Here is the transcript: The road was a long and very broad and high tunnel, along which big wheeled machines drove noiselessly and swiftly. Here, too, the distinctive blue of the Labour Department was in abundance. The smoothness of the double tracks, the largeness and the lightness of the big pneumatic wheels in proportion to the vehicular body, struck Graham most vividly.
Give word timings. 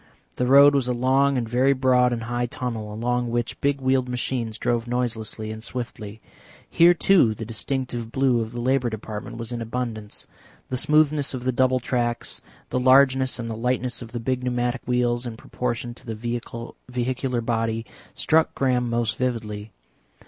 The 0.37 0.47
road 0.47 0.73
was 0.73 0.87
a 0.87 0.93
long 0.95 1.37
and 1.37 1.47
very 1.47 1.73
broad 1.73 2.11
and 2.11 2.23
high 2.23 2.47
tunnel, 2.47 2.91
along 2.91 3.29
which 3.29 3.61
big 3.61 3.79
wheeled 3.79 4.09
machines 4.09 4.57
drove 4.57 4.87
noiselessly 4.87 5.51
and 5.51 5.63
swiftly. 5.63 6.19
Here, 6.67 6.95
too, 6.95 7.35
the 7.35 7.45
distinctive 7.45 8.11
blue 8.11 8.41
of 8.41 8.51
the 8.51 8.61
Labour 8.61 8.89
Department 8.89 9.37
was 9.37 9.51
in 9.51 9.61
abundance. 9.61 10.25
The 10.69 10.77
smoothness 10.77 11.35
of 11.35 11.43
the 11.43 11.51
double 11.51 11.79
tracks, 11.79 12.41
the 12.71 12.79
largeness 12.79 13.37
and 13.37 13.47
the 13.47 13.55
lightness 13.55 14.01
of 14.01 14.11
the 14.11 14.19
big 14.19 14.43
pneumatic 14.43 14.81
wheels 14.87 15.27
in 15.27 15.37
proportion 15.37 15.93
to 15.93 16.05
the 16.07 16.15
vehicular 16.89 17.41
body, 17.41 17.85
struck 18.15 18.55
Graham 18.55 18.89
most 18.89 19.17
vividly. 19.19 19.71